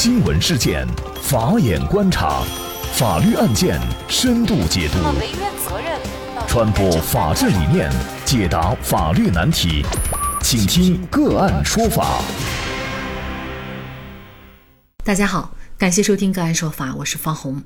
[0.00, 0.86] 新闻事件，
[1.20, 2.44] 法眼观察，
[2.92, 4.98] 法律案件深度解读，
[6.46, 7.90] 传播法治理念，
[8.24, 9.84] 解答法律难题，
[10.40, 12.22] 请听个案说法。
[15.02, 17.60] 大家好，感谢收听个案说法，我是方红。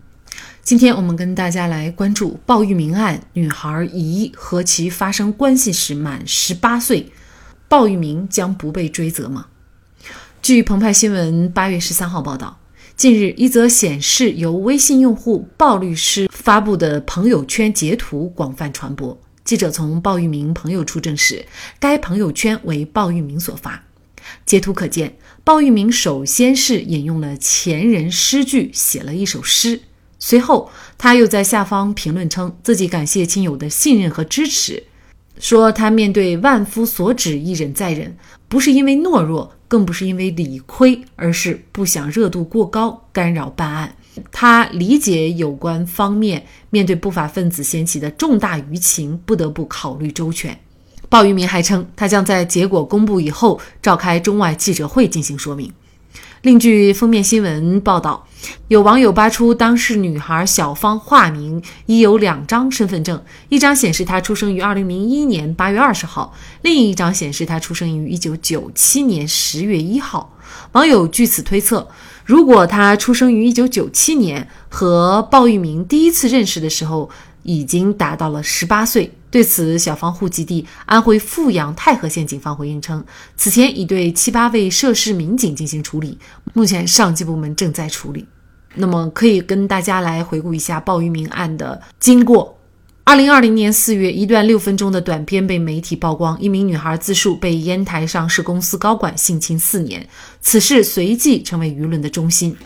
[0.62, 7.12] 今天我们跟大家来关注鲍玉明案，女孩疑和其发生关系时满十八岁，
[7.68, 9.48] 鲍玉明将不被追责吗？
[10.42, 12.58] 据澎湃新闻八月十三号报道，
[12.96, 19.16] 近日一则显示由微信用户鲍律师发布的朋友圈截图广泛传播。
[19.44, 21.46] 记者从鲍玉明朋友处证实，
[21.78, 23.84] 该朋友圈为鲍玉明所发。
[24.44, 29.80] 截图可见，鲍玉明首先是引用了前人诗句，写了一首诗，
[30.18, 34.82] 随后他又在下方评论称自己感谢亲友的信任和支持，
[35.38, 38.16] 说他面对万夫所指，一忍再忍，
[38.48, 39.52] 不是因为懦弱。
[39.72, 43.96] 更不是因为理亏，而是不想热度过高干扰办案。
[44.30, 50.60] 他理解有关方面面对不法分子掀起的重大舆情，不得不考虑周全。
[51.08, 55.72] 鲍玉明还称，他将在结果公布以后召开中外记者会进行说明。
[56.42, 58.26] 另据封面新闻报道，
[58.66, 70.36] 有网友扒出当事女孩小芳化名已有两张身份证，一张显示她出生于二零零一年八月二十号，另一张显示她出生于一九九七年十月一号。
[70.72, 71.86] 网友据此推测，
[72.24, 77.08] 如果她出生于一九九七年，和鲍玉明第一次认识的时候
[77.42, 79.12] 已经达到了十八岁。
[79.30, 83.02] 对此，小芳户籍地安徽阜阳太和县警方回应称，
[83.36, 86.18] 此前已对七八位涉事民警进行处理，
[86.52, 88.26] 目前上级部门正在处理。
[88.74, 92.58] 那么，可以跟大家来回顾一下鲍玉明案的经过。
[93.04, 100.06] 二零二零年四月，一段六分钟的短片被媒体曝光，一名女孩自述被烟台上市公司高管性侵四年，
[100.40, 102.56] 此事随即成为舆论的中心。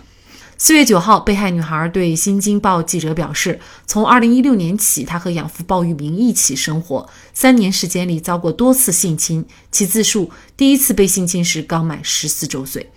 [0.59, 9.45] 四月九号，被害女孩对《新京报》记者表示，从二零一六年起，她和养父鲍玉明一起生活，三年时间里遭过多次性侵。
[9.71, 12.91] 其自述，第一次被性侵时刚满十四周岁。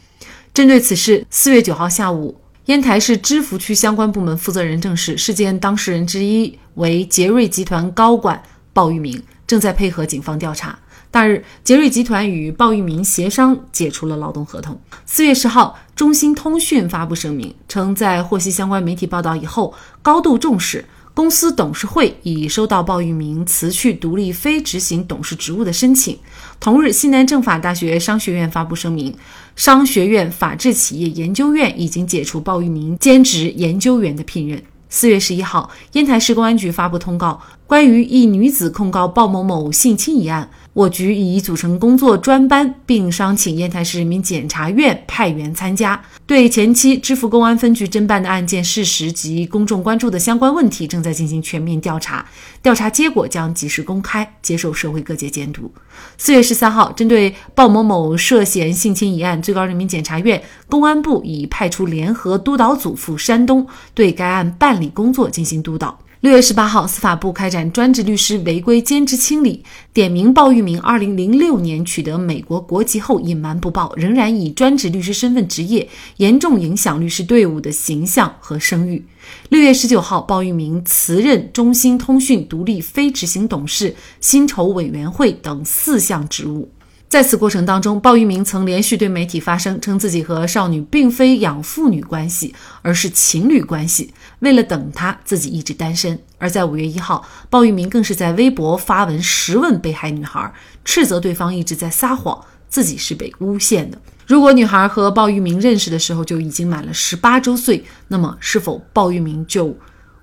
[0.54, 10.80] 针对此事，四月九号下午，烟台市芝罘区相关部门负责人证实，事件当事人之一为杰瑞集团高管鲍玉明，正在配合警方调查。
[11.12, 14.80] 当日，杰瑞集团与鲍玉明协商解除了劳动合同。
[15.08, 20.86] 四月十号，中兴通讯发布声明称，在获悉相关媒体报道以后，高度重视。
[21.16, 26.18] 公司董事会已收到鲍玉明辞去独立非执行董事职务的申请。
[26.60, 29.14] 同日，西南政法大学商学院发布声明，
[29.56, 34.64] 商学院法治企业研究院已经解除鲍玉明兼职研究员的聘任。
[34.88, 40.50] 四月十一号，烟台市公安局发布通告，关于一女子控告鲍某某性侵一案。
[40.74, 52.26] 我局已组成工作专班，并商请烟台市人民检察院派员参加，对前期支付公安分局侦办的案件事实及公众关注的相关问题，正在进行全面调查，
[52.64, 55.72] 调查结果将及时公开，接受社会各界监督。
[56.18, 66.00] 四月十三号，针对鲍某某涉嫌性侵一案，最高人民检察院、公安部已派出联合督导组赴山东，对该案办理工作进行督导。
[66.22, 69.64] 六月十八号，司法部开展专职律师违规兼职清理，
[69.94, 75.88] 点名鲍玉明二零零六年取得美国国籍后隐瞒不报，仍然以专职律师身份执业，
[76.18, 79.06] 严重影响律师队伍的形象和声誉。
[79.48, 86.70] 六月十九号，鲍玉明辞任中兴通讯独立非执行董事、薪酬委员会等四项职务。
[87.10, 92.54] 在此过程当中，鲍玉明曾连续对媒体发声，称自己和少女并非养父女关系，
[92.84, 94.14] 而是情侣关系。
[94.42, 96.20] 为了等她，自己一直单身。
[96.38, 100.54] 而在五月一号，鲍玉明更是在微博发文实问被害女孩，
[100.86, 103.98] 斥责对方一直在撒谎，自己是被诬陷的。
[104.28, 109.76] 如果女孩和鲍玉明认识的时候就已经满了十八周岁，那么是否鲍玉明就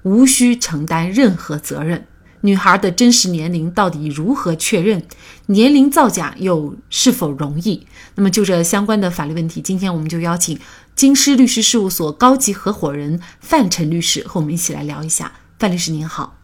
[0.04, 2.06] 无需承担任何责任？
[2.46, 5.02] 女孩的真实年龄到底如何确认？
[5.46, 7.84] 年龄造假又是否容易？
[8.14, 10.56] 那么就这相关的法律问题，今天我们就邀请
[10.94, 15.32] 京师律师事务所高级合伙人范晨律师和我们一起来聊一下。
[15.58, 16.38] 范律师您好，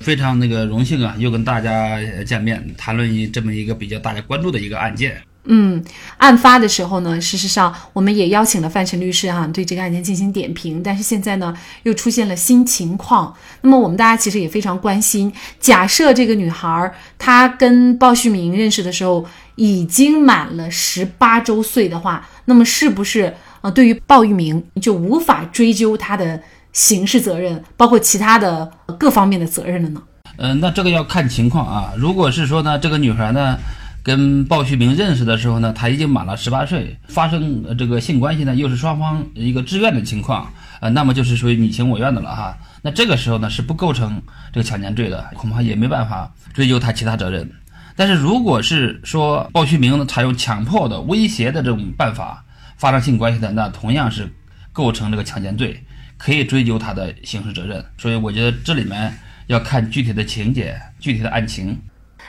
[0.00, 5.22] 非常那个荣幸啊，又跟大家见面，谈论一这么一个比较大家关注的一个案件。
[5.46, 5.84] 嗯，
[6.16, 10.82] 案发的时候呢，事实上我们也邀请了范晨律师哈，对这个案件进行点评。
[10.82, 13.34] 但是现在呢，又出现了新情况。
[13.60, 15.30] 那么我们大家其实也非常关心，
[15.60, 19.26] 假设这个女孩她跟鲍旭明认识的时候
[19.56, 26.40] 已经满了十八周岁的话，那么是不是呃，对于鲍玉明就无法追究他的
[26.72, 30.02] 刑事责任，包括其他的各方面的责任了呢？
[30.38, 31.92] 嗯，那这个要看情况啊。
[31.98, 33.58] 如果是说呢，这个女孩呢？
[34.04, 42.54] 跟鲍旭明认识的时候呢，他已经满了十八岁，发生这个性关系呢，又是双方一个自愿的情况，呃，那么就是属于你情我愿的了哈。
[42.82, 44.20] 那这个时候呢，是不构成
[44.52, 47.50] 这个强奸罪的，恐怕也没办法追究他其他责任。
[47.96, 52.44] 但是如果是说鲍旭明采用强迫的、威胁的这种办法
[52.76, 54.30] 发生性关系的，那同样是
[54.70, 55.82] 构成这个强奸罪，
[56.18, 57.82] 可以追究他的刑事责任。
[57.96, 59.16] 所以我觉得这里面
[59.46, 61.80] 要看具体的情节、具体的案情。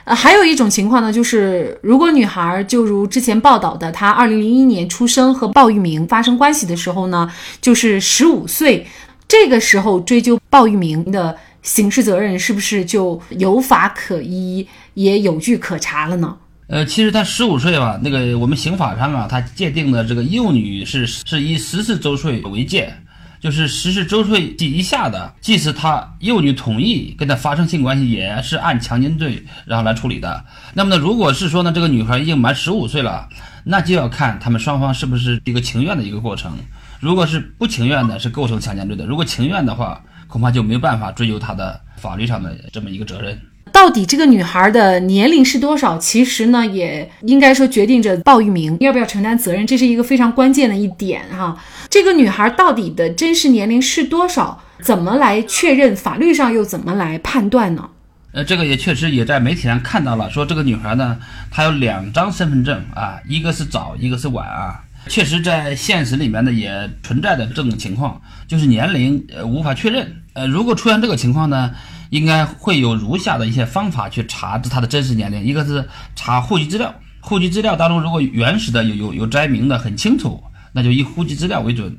[0.05, 7.27] 呃，还有一种情况呢，就是如果女孩就如之前报道的，她二零零一年出生和鲍玉明发生关系的时候呢，
[7.59, 8.85] 就是十五岁，
[9.27, 16.37] 这个时候追究鲍玉明的刑事责任，是不是就有法可依，也有据可查了呢？
[16.67, 22.93] 呃，其实他十五岁吧，那个我们刑法上啊，他界定的这个幼女是是以十四周岁为界。
[23.39, 30.43] 就是十四周岁及以下的，即使他幼女同意跟他发生性关系，也是按强奸罪然后来处理的。
[30.73, 33.27] 那么呢，如果是说呢，这个女孩已经满十五岁了，
[33.63, 36.57] 那就要看他们双方是不是一个情愿的一个过程。
[36.99, 43.39] 如果是不情愿的，是构成强奸罪的；如果情愿的话，恐怕就没办法追究他的法律上的这么一个责任。
[43.75, 45.97] 到底这个女孩的年龄是多少？
[45.97, 51.61] 其实呢，也应该说决定着鲍玉明要不要承担责任，这是一个非常关键的一点哈。
[51.89, 54.61] 这个女孩到底的真实年龄是多少？
[54.81, 55.93] 怎么来确认？
[55.93, 57.89] 法律上又怎么来判断呢？
[58.31, 61.17] 呃，这个也确实也在媒体上看到了，说这个女孩呢，
[61.51, 64.79] 她有两张身份证啊，一个是早，一个是晚啊。
[65.09, 70.15] 确实，在现实里面呢，也存在的这种情况，就是年龄呃无法确认。
[70.31, 71.71] 呃，如果出现这个情况呢？
[72.09, 81.89] 应该会有如下的一些方法去查知他的真实年龄，一个是查户籍资料，户籍资料当中如果原始的有有有摘明的很清楚，那就以户籍资料为准；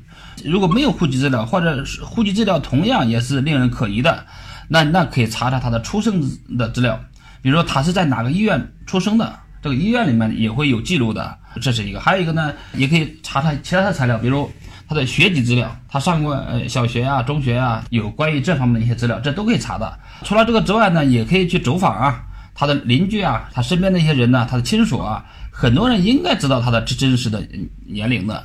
[0.43, 4.25] 如果没有户籍资料，或者是户籍资料同样也是令人可疑的，
[4.67, 6.21] 那那可以查查他的出生
[6.57, 6.99] 的资料，
[7.41, 14.49] 比如说他是在哪个医院出生的，这个医院里面也会有记录的，这是一个；还有一个呢，也可以查查其他的材料，比如。
[14.87, 19.99] 他的学籍资料，他上过呃小学啊、中学啊，有关于这方面的一些资料，这都可以查的。
[20.23, 22.23] 除了这个之外呢，也可以去走访啊，
[22.55, 27.45] 他的邻居啊，他身边的一些人呢，他的亲属啊，很多人应该知道他的真真实的
[27.85, 28.43] 年龄的。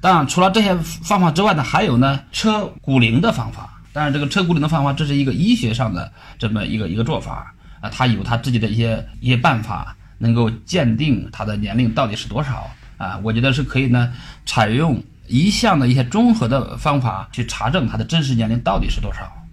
[0.00, 3.80] 当然，除了这些方法之外呢，还有呢测骨龄的方法。
[3.92, 12.68] 当然，这个测骨龄的方法，这是一个医学上的这么一个一个做法啊，他有他自己的一些一些办法，能够鉴定他的年龄到底是多少
[12.98, 13.20] 啊。
[13.22, 14.12] 我觉得是可以呢，
[14.44, 15.00] 采用。
[15.26, 19.43] 一项的一些综合的方法去查证他的真实年龄到底是多少。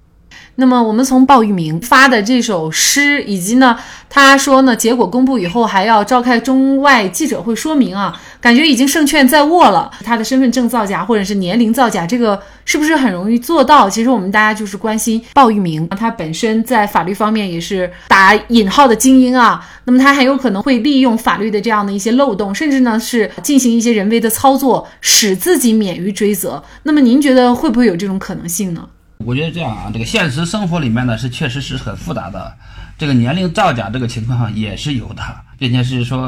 [0.56, 3.76] 那么我们从鲍玉明发的这首诗，以及呢，
[4.10, 9.90] 他说呢，结果公布以后还要召开中外记者会说明啊，感觉已经胜券在握了。
[10.04, 13.90] 他的身份证造假或者是年龄造假，这个是不是很容易做到？
[13.90, 19.66] 其实我们大家就是关心鲍玉明，他本身在法律方面也是打引号的精英啊。
[19.86, 26.62] 那么他很有可能会利用法律的这样的一些漏洞，甚至呢是进行一些人为的操作，使自己免于追责。
[26.84, 28.86] 那么您觉得会不会有这种可能性呢？
[29.26, 32.54] 我觉得这样啊，这个现实生活里面呢是确实是很复杂的，
[32.98, 35.24] 这个年龄造假这个情况也是有的，
[35.58, 36.22] 并且是说，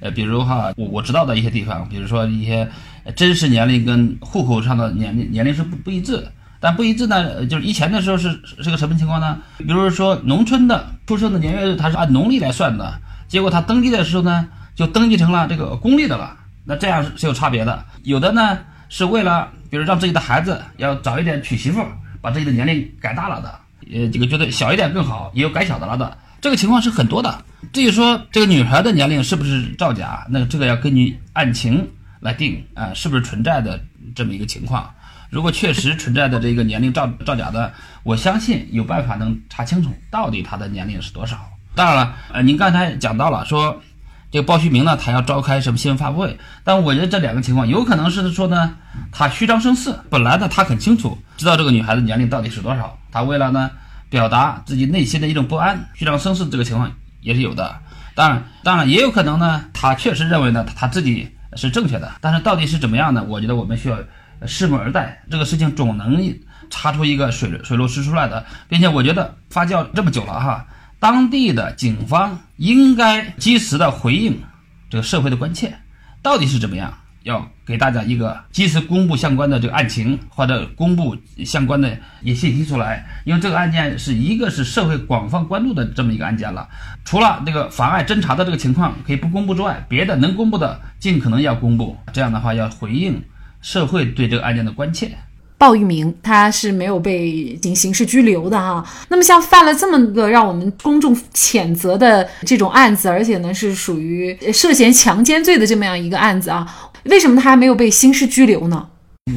[0.00, 2.68] 呃，比如哈，我我知道的一些地方，比如说一些
[3.16, 6.26] 真实年龄跟户口上的年龄年龄是不不一致，
[6.60, 9.38] 但不一致呢，就是以前的时候是是个什么情况呢？
[9.58, 12.94] 比如说农村的出生的年月日，他是按农历来算的，
[13.26, 18.58] 结果他登记的时候呢，就登记成了这个公历的了，那这样是有差别的，有的呢。
[18.88, 21.84] 是为了，比如让自己的孩子要早一点娶媳妇，
[22.20, 23.60] 把自己的年龄改大了的，
[23.92, 27.44] 呃，这个觉得小一点更好，也有改小的了的，这个情况是很多的。
[27.72, 31.86] 至于说这个女孩的年龄是不是造假，那这个要根据案情
[32.20, 33.78] 来定啊，是不是存在的
[34.14, 34.90] 这么一个情况。
[35.30, 37.72] 如果确实存在的这个年龄造造假的，
[38.02, 41.36] 我相信有办法能查清楚到底她的年龄是多少。
[41.74, 43.80] 当然了，呃，您刚才讲到了说。
[44.30, 46.38] 这个鲍旭明呢，他要召开什么新闻发布会？
[46.62, 48.74] 但我觉得这两个情况有可能是说呢，
[49.10, 49.94] 他虚张声势。
[50.10, 53.70] 本来呢，他很清楚知道这个女孩子年龄到底是多少，他为了呢
[54.10, 56.92] 表达自己内心的一种不安，虚张声势这个情况
[57.22, 57.74] 也是有的。
[58.14, 62.12] 当然，当然也有可能呢，他确实认为呢他自己是正确的。
[62.20, 63.24] 但是到底是怎么样呢？
[63.26, 63.96] 我觉得我们需要
[64.42, 65.22] 拭目而待。
[65.30, 66.22] 这个事情总能
[66.68, 70.66] 查出一个水水落石出来的，并且我觉得发酵这么久了哈。
[71.00, 74.40] 当地的警方应该及时的回应
[74.90, 75.78] 这个社会的关切，
[76.22, 76.92] 到底是怎么样？
[77.24, 81.14] 要给大家一个及时公布相关的这个案情，或者公布
[81.44, 83.04] 相关的一些信息出来。
[83.24, 86.66] 因为这个案件是一个是社会广泛关注的这么一个案件了。
[87.04, 91.98] 除了这个妨碍侦查的这个情况可以不公布之外，别的能公布的尽可能要公布。
[92.14, 93.22] 这样的话要回应
[93.60, 95.18] 社会对这个案件的关切。
[95.58, 98.82] 鲍玉明他是没有被进刑事拘留的哈。
[99.08, 106.66] 那么像犯了这么个让我们公众谴责的这种案子，而且呢是属于涉嫌强奸罪的这么样一个案子啊，
[107.04, 108.88] 为什么他还没有被刑事拘留呢？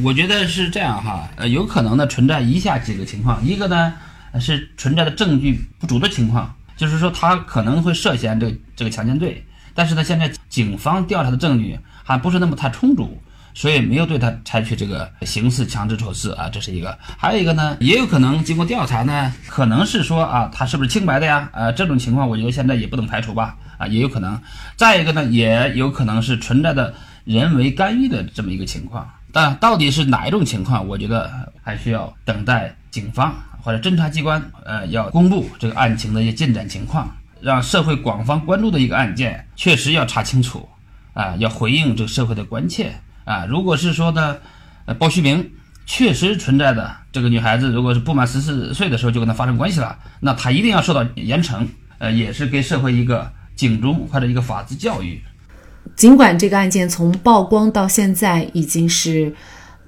[0.02, 3.92] 我觉得是这样哈，呃，有可能呢存在以下几个情况，一个呢
[4.40, 13.18] 是存在的证据不足的情况，就是说他可能会涉嫌这个这个强奸罪，但是呢现在警方调查的证据还不是那么太充足。
[13.54, 16.98] 所以没有对他采取这个刑事强制措施啊，这是一个。
[17.18, 21.50] 还有一个呢，也有可能经过调查呢，可能是说啊，他是不是清白的呀？
[21.52, 23.56] 呃，这种情况我觉得现在也不能排除吧。
[23.78, 24.40] 啊，也有可能。
[24.76, 26.94] 再一个呢，也有可能是存在的
[27.24, 29.10] 人为干预的这么一个情况。
[29.32, 31.30] 但到底是哪一种情况，我觉得
[31.62, 40.68] 还需要等待警方或者侦查机关呃要公布这个案情的一些进展情况，让社会广泛关注的一个案件，确实要查清楚
[41.14, 42.92] 啊，要回应这个社会的关切。
[43.24, 44.40] 啊，如果是说的，
[44.86, 45.52] 呃，鲍旭明
[45.86, 51.66] 确实存在的这个女孩子，如果是不满十四岁的时候就跟他发生关系了，那他一定要受到严惩，
[51.98, 55.20] 呃，也是给社会一个警钟或者一个法治教育。
[55.96, 59.34] 尽管这个案件从曝光到现在已经是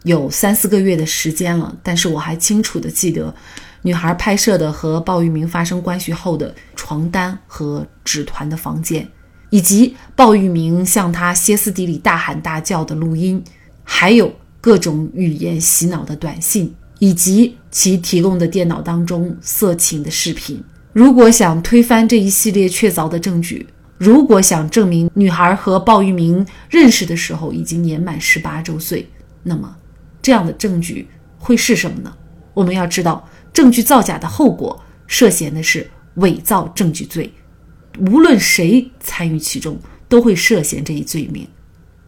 [0.02, 3.34] 有三四个月的时间了，但是我还清楚的记得，
[3.82, 9.08] 女孩拍摄的和鲍玉明发生关系后的床单和纸团的房间。
[9.50, 13.42] 以及鲍玉明向他歇斯底里大喊大叫的录音，
[13.82, 20.62] 还有各种语言洗脑的短信，以及其提供的电脑当中色情的视频。
[20.92, 23.66] 如果想推翻这一系列确凿的证据，
[23.98, 29.08] 如果想证明女孩和鲍玉明认识的时候已经年满十八周岁，
[29.42, 29.76] 那么
[30.22, 31.08] 这样的证据
[31.38, 32.12] 会是什么呢？
[32.54, 37.32] 我们要知道，证据造假的后果，涉嫌的是伪造证据罪。
[37.98, 41.46] 无论谁参与其中，都会涉嫌这一罪名。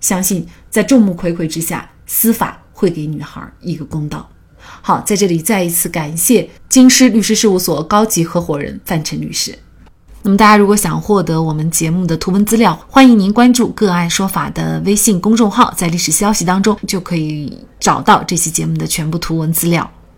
[0.00, 4.28] 相信在众目睽睽之下，司法会给女孩一个公道。
[4.58, 9.56] 好，在这里再一次感谢京师律师事务所高级合伙人范晨律师。
[10.22, 19.88] 那么，大家如果想获得我们节目的图文资料，欢迎您关注“个案说法”的微信公众号，在历史消息当中就可以找到这期节目的全部图文资料。